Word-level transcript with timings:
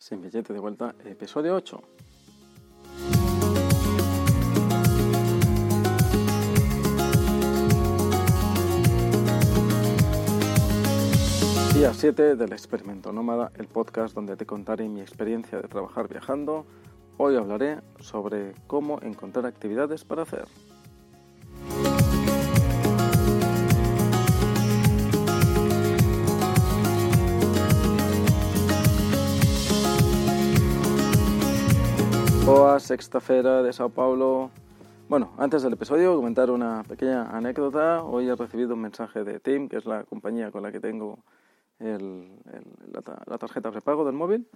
Sin 0.00 0.22
billete 0.22 0.54
de 0.54 0.58
vuelta, 0.58 0.94
episodio 1.04 1.54
8. 1.56 1.82
Día 11.74 11.92
7 11.92 12.34
del 12.36 12.52
experimento 12.54 13.12
nómada, 13.12 13.52
el 13.56 13.66
podcast 13.66 14.14
donde 14.14 14.38
te 14.38 14.46
contaré 14.46 14.88
mi 14.88 15.02
experiencia 15.02 15.60
de 15.60 15.68
trabajar 15.68 16.08
viajando. 16.08 16.64
Hoy 17.18 17.36
hablaré 17.36 17.80
sobre 17.98 18.54
cómo 18.66 19.02
encontrar 19.02 19.44
actividades 19.44 20.04
para 20.04 20.22
hacer. 20.22 20.46
Sexta 32.80 33.20
feira 33.20 33.62
de 33.62 33.72
Sao 33.72 33.90
Paulo. 33.90 34.50
Bueno, 35.08 35.32
antes 35.38 35.62
del 35.62 35.74
episodio, 35.74 36.16
comentar 36.16 36.50
una 36.50 36.82
pequeña 36.84 37.30
anécdota. 37.30 38.02
Hoy 38.02 38.28
he 38.28 38.34
recibido 38.34 38.74
un 38.74 38.80
mensaje 38.80 39.22
de 39.22 39.38
Tim, 39.38 39.68
que 39.68 39.76
es 39.76 39.84
la 39.84 40.04
compañía 40.04 40.50
con 40.50 40.62
la 40.62 40.72
que 40.72 40.80
tengo 40.80 41.18
el, 41.78 42.28
la, 42.92 43.02
la, 43.26 43.38
tarjeta 43.38 43.70
prepago 43.70 44.04
del 44.04 44.14
móvil. 44.14 44.48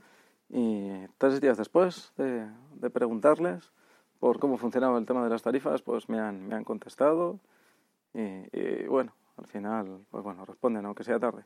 Y 0.48 0.90
tres 1.18 1.40
días 1.40 1.58
después 1.58 2.12
de, 2.16 2.46
de, 2.74 2.90
preguntarles 2.90 3.72
por 4.18 4.38
cómo 4.38 4.56
funcionaba 4.56 4.98
el 4.98 5.06
tema 5.06 5.22
de 5.22 5.30
las 5.30 5.42
tarifas, 5.42 5.82
pues 5.82 6.08
me 6.08 6.18
han, 6.18 6.48
me 6.48 6.54
han 6.54 6.64
contestado. 6.64 7.40
Y, 8.14 8.20
y, 8.52 8.86
bueno, 8.88 9.12
al 9.36 9.46
final, 9.46 10.00
pues 10.10 10.24
bueno, 10.24 10.44
responden, 10.44 10.86
aunque 10.86 11.04
sea 11.04 11.18
tarde. 11.18 11.44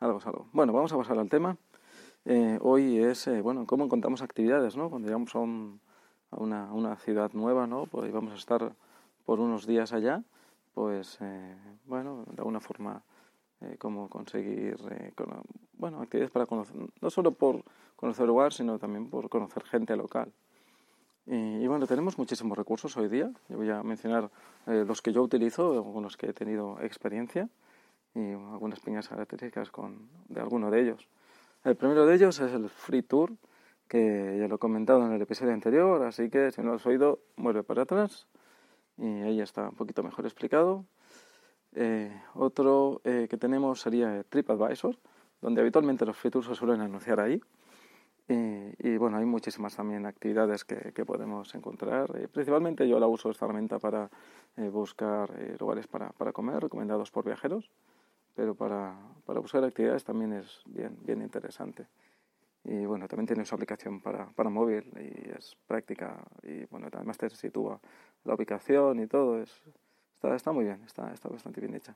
Algo 0.00 0.18
es 0.18 0.26
algo. 0.26 0.46
Bueno, 0.52 0.72
vamos 0.72 0.92
a 0.92 0.96
pasar 0.96 1.18
al 1.18 1.28
tema. 1.28 1.56
Eh, 2.26 2.58
hoy 2.62 2.98
es, 2.98 3.26
eh, 3.26 3.42
bueno, 3.42 3.66
cómo 3.66 3.84
encontramos 3.84 4.22
actividades, 4.22 4.76
¿no? 4.76 4.88
Cuando 4.88 5.08
llegamos 5.08 5.34
a, 5.34 5.40
un, 5.40 5.80
a, 6.30 6.36
una, 6.40 6.96
ciudad 6.96 7.30
nueva, 7.34 7.66
¿no? 7.66 7.86
Pues 7.86 8.12
vamos 8.12 8.32
a 8.32 8.36
estar 8.36 8.72
por 9.26 9.40
unos 9.40 9.66
días 9.66 9.92
allá, 9.92 10.22
pues, 10.74 11.18
eh, 11.20 11.56
bueno, 11.84 12.24
de 12.26 12.38
alguna 12.38 12.60
forma, 12.60 13.02
eh, 13.60 13.76
cómo 13.78 14.08
conseguir, 14.08 14.76
eh, 14.90 15.12
con, 15.14 15.42
bueno, 15.74 16.00
actividades 16.00 16.30
para 16.30 16.46
conocer, 16.46 16.76
no 17.00 17.10
solo 17.10 17.32
por 17.32 17.62
conocer 17.96 18.26
lugar, 18.26 18.52
sino 18.52 18.78
también 18.78 19.08
por 19.08 19.28
conocer 19.28 19.62
gente 19.64 19.96
local. 19.96 20.32
Y, 21.26 21.34
y 21.34 21.66
bueno, 21.66 21.86
tenemos 21.86 22.18
muchísimos 22.18 22.56
recursos 22.58 22.96
hoy 22.96 23.08
día. 23.08 23.30
Yo 23.48 23.56
voy 23.56 23.70
a 23.70 23.82
mencionar 23.82 24.30
eh, 24.66 24.84
los 24.86 25.00
que 25.00 25.12
yo 25.12 25.22
utilizo, 25.22 25.84
con 25.92 26.02
los 26.02 26.16
que 26.16 26.28
he 26.28 26.32
tenido 26.32 26.78
experiencia 26.80 27.48
y 28.14 28.32
algunas 28.32 28.80
pequeñas 28.80 29.08
características 29.08 29.70
con, 29.70 30.08
de 30.28 30.40
alguno 30.40 30.70
de 30.70 30.82
ellos. 30.82 31.08
El 31.64 31.76
primero 31.76 32.04
de 32.04 32.14
ellos 32.14 32.38
es 32.40 32.52
el 32.52 32.68
Free 32.68 33.02
Tour, 33.02 33.32
que 33.88 34.36
ya 34.38 34.48
lo 34.48 34.56
he 34.56 34.58
comentado 34.58 35.04
en 35.06 35.12
el 35.12 35.22
episodio 35.22 35.54
anterior, 35.54 36.02
así 36.02 36.28
que 36.28 36.52
si 36.52 36.60
no 36.60 36.68
lo 36.68 36.74
has 36.74 36.86
oído, 36.86 37.20
vuelve 37.36 37.62
para 37.62 37.82
atrás 37.82 38.26
y 38.98 39.06
ahí 39.22 39.40
está 39.40 39.70
un 39.70 39.74
poquito 39.74 40.02
mejor 40.02 40.26
explicado. 40.26 40.84
Eh, 41.74 42.12
otro 42.34 43.00
eh, 43.04 43.26
que 43.30 43.38
tenemos 43.38 43.80
sería 43.80 44.24
TripAdvisor, 44.24 44.98
donde 45.40 45.62
habitualmente 45.62 46.04
los 46.04 46.16
free 46.16 46.30
tours 46.30 46.46
se 46.46 46.54
suelen 46.54 46.82
anunciar 46.82 47.18
ahí. 47.18 47.40
Y, 48.26 48.96
bueno, 48.96 49.18
hay 49.18 49.26
muchísimas 49.26 49.76
también 49.76 50.06
actividades 50.06 50.64
que, 50.64 50.92
que 50.92 51.04
podemos 51.04 51.54
encontrar. 51.54 52.10
Eh, 52.16 52.28
principalmente 52.28 52.88
yo 52.88 52.98
la 52.98 53.06
uso 53.06 53.30
esta 53.30 53.44
herramienta 53.44 53.78
para 53.78 54.10
eh, 54.56 54.68
buscar 54.68 55.30
eh, 55.38 55.56
lugares 55.60 55.86
para, 55.86 56.10
para 56.10 56.32
comer 56.32 56.60
recomendados 56.60 57.10
por 57.10 57.24
viajeros 57.24 57.70
pero 58.34 58.54
para, 58.54 58.96
para 59.24 59.40
buscar 59.40 59.64
actividades 59.64 60.04
también 60.04 60.32
es 60.32 60.62
bien, 60.66 60.96
bien 61.02 61.22
interesante. 61.22 61.86
Y 62.64 62.86
bueno, 62.86 63.06
también 63.08 63.26
tiene 63.26 63.44
su 63.44 63.54
aplicación 63.54 64.00
para, 64.00 64.26
para 64.30 64.48
móvil 64.48 64.90
y 64.96 65.30
es 65.30 65.56
práctica 65.66 66.24
y 66.42 66.64
bueno, 66.66 66.88
además 66.90 67.18
te 67.18 67.28
sitúa 67.28 67.78
la 68.24 68.34
ubicación 68.34 69.00
y 69.00 69.06
todo, 69.06 69.38
es, 69.38 69.50
está, 70.14 70.34
está 70.34 70.52
muy 70.52 70.64
bien, 70.64 70.82
está, 70.84 71.12
está 71.12 71.28
bastante 71.28 71.60
bien 71.60 71.74
hecha. 71.74 71.94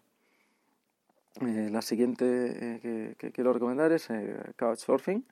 Eh, 1.40 1.68
la 1.70 1.80
siguiente 1.80 2.80
eh, 2.82 3.14
que, 3.16 3.32
quiero 3.32 3.52
recomendar 3.52 3.92
es 3.92 4.10
eh, 4.10 4.52
Couchsurfing. 4.56 5.24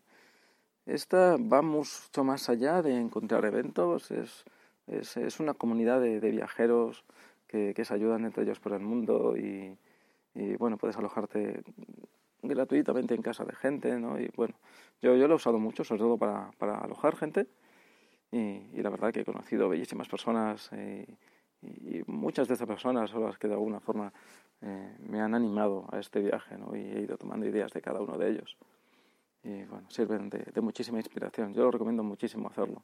Esta 0.86 1.36
va 1.36 1.60
mucho 1.60 2.24
más 2.24 2.48
allá 2.48 2.80
de 2.80 2.96
encontrar 2.96 3.44
eventos, 3.44 4.10
es, 4.10 4.44
es, 4.86 5.16
es 5.16 5.40
una 5.40 5.52
comunidad 5.52 6.00
de, 6.00 6.20
de 6.20 6.30
viajeros 6.30 7.04
que, 7.48 7.74
que 7.74 7.84
se 7.84 7.92
ayudan 7.92 8.24
entre 8.24 8.44
ellos 8.44 8.60
por 8.60 8.72
el 8.72 8.80
mundo 8.80 9.36
y, 9.36 9.76
y 10.36 10.54
bueno, 10.56 10.76
puedes 10.76 10.96
alojarte 10.96 11.62
gratuitamente 12.42 13.14
en 13.14 13.22
casa 13.22 13.44
de 13.44 13.54
gente, 13.54 13.98
¿no? 13.98 14.20
Y 14.20 14.30
bueno, 14.36 14.54
yo, 15.00 15.16
yo 15.16 15.26
lo 15.26 15.34
he 15.34 15.36
usado 15.36 15.58
mucho, 15.58 15.82
sobre 15.82 16.00
todo 16.00 16.18
para, 16.18 16.50
para 16.58 16.78
alojar 16.78 17.16
gente 17.16 17.46
y, 18.30 18.38
y, 18.38 18.82
la 18.82 18.90
verdad 18.90 19.12
que 19.12 19.20
he 19.20 19.24
conocido 19.24 19.68
bellísimas 19.68 20.08
personas 20.08 20.68
eh, 20.72 21.06
y, 21.62 21.98
y, 21.98 22.04
muchas 22.06 22.48
de 22.48 22.54
estas 22.54 22.68
personas 22.68 23.10
son 23.10 23.24
las 23.24 23.38
que 23.38 23.48
de 23.48 23.54
alguna 23.54 23.80
forma 23.80 24.12
eh, 24.60 24.96
me 25.08 25.20
han 25.20 25.34
animado 25.34 25.86
a 25.90 25.98
este 25.98 26.20
viaje, 26.20 26.58
¿no? 26.58 26.76
Y 26.76 26.80
he 26.80 27.00
ido 27.00 27.16
tomando 27.16 27.46
ideas 27.46 27.72
de 27.72 27.80
cada 27.80 28.00
uno 28.00 28.18
de 28.18 28.30
ellos. 28.30 28.56
Y 29.42 29.64
bueno, 29.64 29.88
sirven 29.90 30.28
de, 30.28 30.38
de 30.52 30.60
muchísima 30.60 30.98
inspiración. 30.98 31.54
Yo 31.54 31.62
lo 31.62 31.70
recomiendo 31.70 32.02
muchísimo 32.02 32.48
hacerlo. 32.48 32.82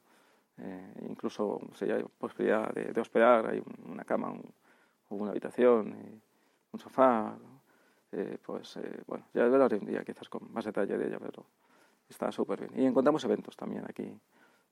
Eh, 0.57 0.93
incluso 1.09 1.59
si 1.75 1.85
hay 1.85 2.03
posibilidad 2.17 2.73
de, 2.73 2.93
de 2.93 3.01
hospedar, 3.01 3.47
hay 3.47 3.61
una 3.85 4.03
cama 4.05 4.31
un, 4.31 4.43
una 5.09 5.31
habitación. 5.31 5.95
Y, 5.99 6.32
un 6.73 6.79
sofá, 6.79 7.35
eh, 8.11 8.37
pues 8.45 8.77
eh, 8.77 9.01
bueno, 9.07 9.25
ya 9.33 9.45
hablaré 9.45 9.77
un 9.77 9.85
día 9.85 10.03
quizás 10.03 10.27
con 10.27 10.51
más 10.51 10.65
detalle 10.65 10.97
de 10.97 11.07
ella, 11.07 11.19
pero 11.19 11.45
está 12.09 12.31
súper 12.31 12.59
bien. 12.67 12.83
Y 12.83 12.85
encontramos 12.85 13.23
eventos 13.23 13.55
también 13.55 13.85
aquí 13.87 14.19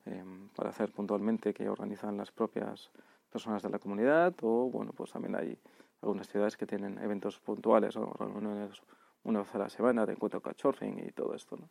eh, 0.06 0.24
para 0.56 0.70
hacer 0.70 0.92
puntualmente 0.92 1.54
que 1.54 1.70
organizan 1.70 2.18
las 2.18 2.32
propias 2.32 2.90
personas 3.32 3.62
de 3.64 3.70
la 3.70 3.80
comunidad 3.80 4.34
o 4.42 4.70
bueno, 4.70 4.92
pues 4.94 5.12
también 5.12 5.36
hay 5.36 5.58
algunas 6.02 6.28
ciudades 6.28 6.58
que 6.58 6.66
tienen 6.66 6.98
eventos 6.98 7.40
puntuales 7.40 7.96
o 7.96 8.12
reuniones 8.14 8.82
una 9.24 9.40
vez 9.40 9.56
a 9.56 9.60
la 9.60 9.70
semana 9.70 10.06
de 10.06 10.14
encuentro 10.14 10.42
couchsurfing 10.42 11.08
y 11.08 11.12
todo 11.12 11.36
esto. 11.36 11.56
¿no? 11.56 11.70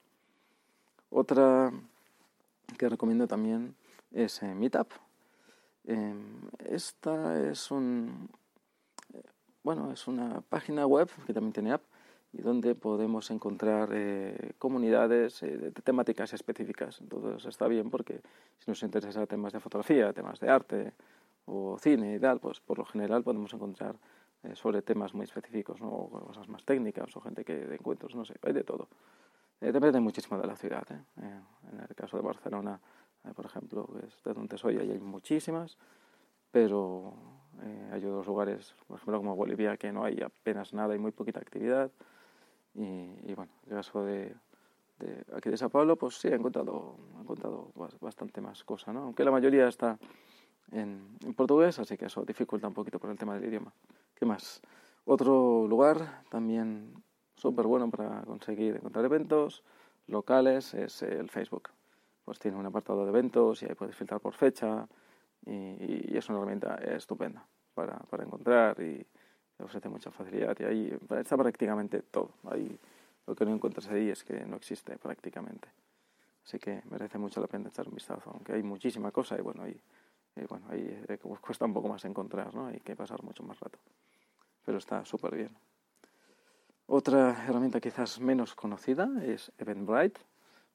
Otra 1.10 1.72
que 2.78 2.88
recomiendo 2.88 3.26
también 3.26 3.74
es 4.12 4.42
eh, 4.42 4.54
Meetup. 4.54 4.92
Eh, 5.84 6.14
esta 6.66 7.50
es 7.50 7.70
un, 7.70 8.30
bueno, 9.62 9.92
es 9.92 10.06
una 10.08 10.40
página 10.42 10.86
web 10.86 11.08
que 11.26 11.32
también 11.32 11.52
tiene 11.52 11.72
app 11.72 11.82
y 12.32 12.42
donde 12.42 12.74
podemos 12.74 13.30
encontrar 13.30 13.90
eh, 13.92 14.52
comunidades 14.58 15.42
eh, 15.42 15.56
de 15.56 15.70
temáticas 15.72 16.32
específicas. 16.32 17.00
Entonces 17.00 17.46
está 17.46 17.66
bien 17.66 17.90
porque 17.90 18.20
si 18.58 18.70
nos 18.70 18.82
interesa 18.82 19.26
temas 19.26 19.52
de 19.52 19.60
fotografía, 19.60 20.12
temas 20.12 20.38
de 20.40 20.48
arte 20.48 20.92
o 21.46 21.76
cine 21.78 22.14
y 22.14 22.18
tal, 22.20 22.38
pues 22.38 22.60
por 22.60 22.78
lo 22.78 22.84
general 22.84 23.22
podemos 23.22 23.52
encontrar 23.52 23.96
eh, 24.42 24.54
sobre 24.54 24.80
temas 24.82 25.12
muy 25.12 25.24
específicos, 25.24 25.80
¿no? 25.80 25.88
o 25.88 26.08
cosas 26.08 26.48
más 26.48 26.64
técnicas 26.64 27.14
o 27.16 27.20
gente 27.20 27.44
que 27.44 27.54
de 27.54 27.74
encuentros, 27.74 28.14
no 28.14 28.24
sé, 28.24 28.34
hay 28.42 28.52
de 28.52 28.64
todo. 28.64 28.88
Eh, 29.60 29.72
depende 29.72 30.00
muchísimo 30.00 30.38
de 30.40 30.46
la 30.46 30.56
ciudad. 30.56 30.86
¿eh? 30.90 31.02
Eh, 31.22 31.40
en 31.72 31.80
el 31.80 31.94
caso 31.94 32.16
de 32.16 32.22
Barcelona, 32.22 32.80
por 33.36 33.44
ejemplo, 33.44 33.86
que 33.86 34.06
es 34.06 34.22
de 34.24 34.32
donde 34.32 34.56
soy, 34.56 34.78
ahí 34.78 34.90
hay 34.90 34.98
muchísimas, 34.98 35.76
pero 36.50 37.12
eh, 37.62 37.90
hay 37.92 38.04
otros 38.04 38.26
lugares, 38.26 38.74
por 38.86 38.96
ejemplo, 38.96 39.18
como 39.18 39.36
Bolivia, 39.36 39.76
que 39.76 39.92
no 39.92 40.04
hay 40.04 40.20
apenas 40.22 40.72
nada 40.72 40.94
y 40.94 40.98
muy 40.98 41.12
poquita 41.12 41.40
actividad. 41.40 41.90
Y, 42.74 42.82
y 42.82 43.34
bueno, 43.34 43.52
en 43.66 43.72
el 43.72 43.76
caso 43.76 44.04
de, 44.04 44.34
de, 44.98 45.24
aquí 45.34 45.50
de 45.50 45.56
Sao 45.56 45.68
Paulo, 45.68 45.96
pues 45.96 46.16
sí, 46.16 46.28
he 46.28 46.34
encontrado, 46.34 46.96
he 47.18 47.22
encontrado 47.22 47.72
bastante 48.00 48.40
más 48.40 48.64
cosas, 48.64 48.94
¿no? 48.94 49.02
Aunque 49.02 49.24
la 49.24 49.30
mayoría 49.30 49.68
está 49.68 49.98
en, 50.70 51.18
en, 51.24 51.34
portugués, 51.34 51.78
así 51.78 51.96
que 51.96 52.06
eso 52.06 52.24
dificulta 52.24 52.68
un 52.68 52.74
poquito 52.74 52.98
por 52.98 53.10
el 53.10 53.18
tema 53.18 53.34
del 53.34 53.44
idioma. 53.44 53.72
¿Qué 54.14 54.24
más? 54.24 54.60
Otro 55.04 55.66
lugar 55.66 56.22
también 56.28 56.94
súper 57.34 57.66
bueno 57.66 57.90
para 57.90 58.22
conseguir 58.22 58.76
encontrar 58.76 59.04
eventos 59.04 59.64
locales 60.06 60.74
es 60.74 61.02
el 61.02 61.28
Facebook. 61.30 61.70
Pues 62.24 62.38
tiene 62.38 62.58
un 62.58 62.66
apartado 62.66 63.02
de 63.04 63.10
eventos 63.10 63.62
y 63.62 63.66
ahí 63.66 63.74
puedes 63.74 63.96
filtrar 63.96 64.20
por 64.20 64.34
fecha, 64.34 64.86
y, 65.46 66.12
y, 66.12 66.16
es 66.16 66.28
una 66.28 66.38
herramienta 66.38 66.76
estupenda 66.76 67.46
para, 67.74 67.98
para 67.98 68.24
encontrar 68.24 68.80
y 68.80 69.06
ofrece 69.62 69.88
mucha 69.88 70.10
facilidad 70.10 70.56
y 70.60 70.64
ahí 70.64 70.98
está 71.18 71.36
prácticamente 71.36 72.02
todo. 72.02 72.32
Ahí 72.50 72.78
lo 73.26 73.34
que 73.34 73.44
no 73.44 73.52
encuentras 73.52 73.88
ahí 73.88 74.10
es 74.10 74.24
que 74.24 74.44
no 74.44 74.56
existe 74.56 74.96
prácticamente. 74.98 75.68
Así 76.44 76.58
que 76.58 76.82
merece 76.90 77.18
mucho 77.18 77.40
la 77.40 77.46
pena 77.46 77.68
echar 77.68 77.86
un 77.88 77.94
vistazo, 77.94 78.30
aunque 78.30 78.52
hay 78.52 78.62
muchísima 78.62 79.10
cosa 79.10 79.38
y 79.38 79.42
bueno, 79.42 79.62
ahí, 79.62 79.80
y 80.36 80.44
bueno, 80.46 80.66
ahí 80.70 81.04
eh, 81.08 81.18
cuesta 81.18 81.64
un 81.64 81.74
poco 81.74 81.88
más 81.88 82.04
encontrar, 82.04 82.54
¿no? 82.54 82.66
Hay 82.66 82.80
que 82.80 82.96
pasar 82.96 83.22
mucho 83.22 83.42
más 83.42 83.60
rato. 83.60 83.78
Pero 84.64 84.78
está 84.78 85.04
súper 85.04 85.36
bien. 85.36 85.56
Otra 86.86 87.44
herramienta 87.46 87.80
quizás 87.80 88.20
menos 88.20 88.54
conocida 88.54 89.08
es 89.22 89.52
Eventbrite. 89.58 90.20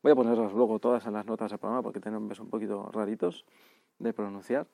Voy 0.02 0.12
a 0.12 0.16
ponerlas 0.16 0.54
luego 0.54 0.80
todas 0.80 1.06
en 1.08 1.14
las 1.14 1.26
notas 1.26 1.52
del 1.52 1.60
programa 1.60 1.82
porque 1.82 2.00
nombres 2.10 2.40
un 2.40 2.50
poquito 2.50 2.90
raritos 2.92 3.44
de 4.00 4.14
pronunciar. 4.14 4.68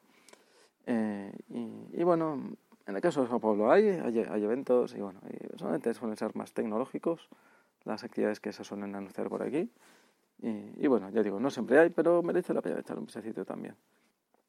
Eh, 0.86 1.32
y, 1.50 2.04
bueno, 2.04 2.56
en 2.86 2.96
el 2.96 3.02
caso 3.02 3.22
de 3.22 3.28
Sao 3.28 3.40
Paulo 3.40 3.72
hay, 3.72 3.88
hay, 3.90 4.20
hay 4.20 4.44
eventos 4.44 4.96
y 4.96 5.02
bueno, 5.02 5.20
y 5.30 5.58
solamente 5.58 5.94
suelen 5.94 6.18
ser 6.18 6.36
más 6.36 6.54
tecnológicos 6.54 7.30
las 7.84 8.04
actividades 8.04 8.40
que 8.40 8.52
se 8.52 8.64
suelen 8.64 8.96
anunciar 8.96 9.30
por 9.30 9.44
aquí. 9.44 9.70
Y, 10.44 10.88
bueno, 10.88 11.10
ya 11.12 11.22
digo, 11.22 11.40
no 11.40 11.52
siempre 11.52 11.78
hay, 11.78 11.92
pero 11.92 12.24
merece 12.24 12.52
la 12.54 12.64
pena 12.64 12.80
echar 12.80 12.98
un 12.98 13.06
visacito 13.06 13.46
también. 13.46 13.76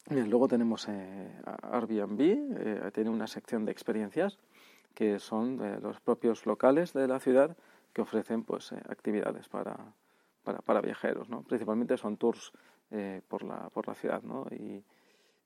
Bien, 0.09 0.27
luego 0.27 0.47
tenemos 0.47 0.87
eh, 0.89 1.31
Airbnb, 1.71 2.19
eh, 2.19 2.91
tiene 2.91 3.11
una 3.11 3.27
sección 3.27 3.63
de 3.63 3.71
experiencias 3.71 4.39
que 4.95 5.19
son 5.19 5.59
los 5.81 5.99
propios 6.01 6.45
locales 6.45 6.93
de 6.93 7.07
la 7.07 7.19
ciudad 7.19 7.55
que 7.93 8.01
ofrecen 8.01 8.43
pues 8.43 8.71
eh, 8.71 8.81
actividades 8.89 9.47
para, 9.47 9.93
para, 10.43 10.59
para, 10.59 10.81
viajeros, 10.81 11.29
¿no? 11.29 11.41
Principalmente 11.43 11.97
son 11.97 12.17
tours 12.17 12.51
por, 13.27 13.43
la, 13.43 13.69
por 13.69 13.87
la 13.87 13.95
ciudad, 13.95 14.21
¿no? 14.21 14.45
Y, 14.51 14.83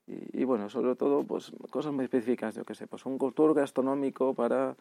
y, 0.06 0.44
bueno, 0.44 0.68
sobre 0.68 0.96
todo, 0.96 1.24
pues 1.24 1.52
cosas 1.70 1.92
muy 1.92 2.04
específicas, 2.04 2.54
yo 2.54 2.64
que 2.64 2.74
sé, 2.74 2.86
pues 2.86 3.06
un 3.06 3.18
tour 3.18 3.54
gastronómico 3.54 4.34
para 4.34 4.76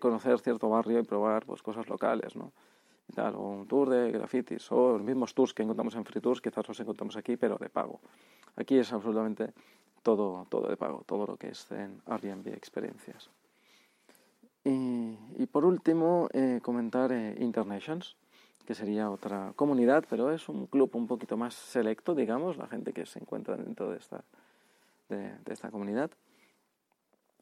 conocer 0.00 0.38
cierto 0.40 0.68
barrio 0.68 1.00
y 1.00 1.02
probar 1.02 1.44
pues 1.44 1.62
cosas 1.62 1.88
locales, 1.88 2.34
¿no? 2.36 2.52
o 3.16 3.48
un 3.50 3.66
tour 3.66 3.88
de 3.88 4.12
grafitis, 4.12 4.70
o 4.70 4.92
los 4.92 5.02
mismos 5.02 5.34
tours 5.34 5.54
que 5.54 5.62
encontramos 5.62 5.94
en 5.94 6.04
Free 6.04 6.20
Tours, 6.20 6.40
quizás 6.40 6.66
los 6.68 6.78
encontramos 6.80 7.16
aquí, 7.16 7.36
pero 7.36 7.56
de 7.56 7.68
pago. 7.68 8.00
Aquí 8.56 8.78
es 8.78 8.92
absolutamente 8.92 9.52
todo, 10.02 10.46
todo 10.48 10.68
de 10.68 10.76
pago, 10.76 11.02
todo 11.06 11.26
lo 11.26 11.36
que 11.36 11.48
es 11.48 11.70
en 11.72 12.02
Airbnb 12.06 12.48
Experiencias. 12.48 13.30
Y, 14.64 15.16
y 15.36 15.46
por 15.46 15.64
último, 15.64 16.28
eh, 16.32 16.60
comentar 16.62 17.12
eh, 17.12 17.36
Internations, 17.40 18.16
que 18.68 18.74
sería 18.74 19.10
otra 19.10 19.54
comunidad, 19.56 20.04
pero 20.10 20.30
es 20.30 20.46
un 20.50 20.66
club 20.66 20.90
un 20.92 21.06
poquito 21.06 21.38
más 21.38 21.54
selecto, 21.54 22.14
digamos, 22.14 22.58
la 22.58 22.66
gente 22.66 22.92
que 22.92 23.06
se 23.06 23.18
encuentra 23.18 23.56
dentro 23.56 23.90
de 23.90 23.96
esta, 23.96 24.22
de, 25.08 25.32
esta 25.46 25.70
comunidad. 25.70 26.10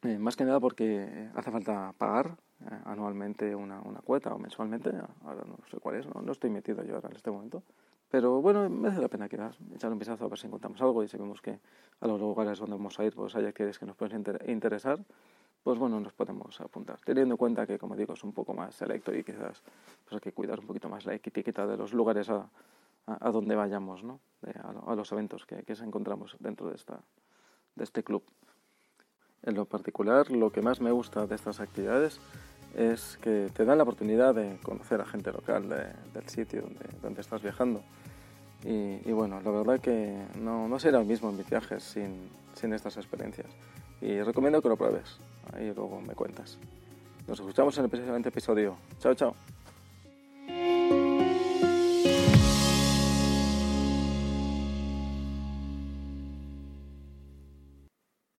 Eh, 0.05 0.19
más 0.19 0.37
que 0.37 0.45
nada 0.45 0.61
porque 0.61 1.29
hace 1.35 1.51
falta 1.51 1.93
pagar 1.99 2.37
eh, 2.61 2.79
anualmente 2.85 3.57
una, 3.57 3.81
una, 3.81 4.03
cuota 4.03 4.33
o 4.37 4.39
mensualmente, 4.39 4.93
ahora 5.25 5.43
no 5.45 5.59
sé 5.69 5.79
cuál 5.79 5.97
es, 5.97 6.07
no, 6.07 6.31
estoy 6.31 6.51
metido 6.51 6.85
yo 6.85 6.95
ahora 6.95 7.09
en 7.09 7.17
este 7.17 7.33
momento. 7.33 7.65
Pero 8.09 8.41
bueno, 8.41 8.71
merece 8.71 9.01
la 9.01 9.09
pena 9.09 9.29
que 9.29 9.37
echar 9.75 9.91
un 9.91 9.99
vistazo 9.99 10.27
a 10.27 10.29
ver 10.29 10.39
si 10.39 10.47
encontramos 10.47 10.81
algo 10.81 11.03
y 11.03 11.09
si 11.09 11.17
vemos 11.17 11.41
que 11.41 11.59
a 12.03 12.07
los 12.07 12.21
lugares 12.21 12.61
donde 12.61 12.77
vamos 12.77 13.01
a 13.01 13.05
ir 13.05 13.13
pues 13.17 13.35
hay 13.35 13.47
actividades 13.47 13.81
que 13.81 13.87
nos 13.87 13.97
pueden 13.97 14.25
interesar, 14.47 15.01
pues 15.67 15.81
bueno, 15.81 15.99
nos 15.99 16.13
podemos 16.13 16.61
apuntar. 16.61 17.01
Teniendo 17.05 17.35
en 17.35 17.39
cuenta 17.39 17.67
que, 17.67 17.77
como 17.77 17.97
digo, 17.97 18.15
es 18.15 18.23
un 18.23 18.33
poco 18.33 18.55
más 18.55 18.73
selecto 18.73 19.13
y 19.13 19.25
quizás 19.25 19.65
pues 20.05 20.13
hay 20.13 20.21
que 20.21 20.31
cuidar 20.31 20.61
un 20.61 20.67
poquito 20.69 20.89
más 20.89 21.05
la 21.05 21.15
etiqueta 21.15 21.67
de 21.67 21.77
los 21.77 21.93
lugares 21.93 22.31
a, 22.31 22.49
a, 23.05 23.31
donde 23.33 23.57
vayamos, 23.57 24.05
¿no? 24.05 24.21
a, 24.87 24.95
los 24.95 25.11
eventos 25.11 25.45
que, 25.45 25.65
que 25.65 25.73
encontramos 25.73 26.37
dentro 26.39 26.69
de, 26.69 26.77
esta, 26.77 27.01
de 27.75 27.83
este 27.83 28.05
club. 28.05 28.23
En 29.43 29.57
lo 29.57 29.65
particular, 29.65 30.31
lo 30.31 30.53
que 30.53 30.63
más 30.63 30.81
me 30.81 30.93
gusta 30.93 31.27
de 31.27 31.35
estas 31.35 31.59
actividades 31.59 32.21
es 32.77 33.19
que 33.21 33.51
te 33.53 33.65
dan 33.65 33.79
la 33.79 33.83
oportunidad 33.83 34.37
de 34.37 34.61
conocer 34.63 35.01
a 35.01 35.05
gente 35.05 35.33
local 35.33 35.69
del 35.69 36.29
sitio 36.29 36.63
donde, 36.63 36.87
donde 37.03 37.23
estás 37.23 37.43
viajando. 37.43 37.83
Y, 38.63 39.01
y, 39.05 39.11
bueno, 39.11 39.41
la 39.41 39.51
verdad 39.51 39.81
que 39.81 40.27
no, 40.39 40.69
no 40.69 40.79
será 40.79 41.01
el 41.01 41.07
mismo 41.07 41.31
en 41.31 41.39
mis 41.39 41.51
viajes 41.51 41.83
sin, 41.83 42.31
sin 42.55 42.73
estas 42.73 42.97
experiencias. 42.99 43.49
Y 44.01 44.21
recomiendo 44.23 44.61
que 44.61 44.69
lo 44.69 44.77
pruebes. 44.77 45.19
Ahí 45.53 45.73
luego 45.75 46.01
me 46.01 46.15
cuentas. 46.15 46.59
Nos 47.27 47.41
escuchamos 47.41 47.77
en 47.79 47.85
el 47.85 47.91
siguiente 47.91 48.29
episodio. 48.29 48.77
Chao, 49.01 49.15
chao. 49.15 49.35